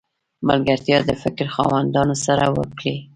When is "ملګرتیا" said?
0.47-0.97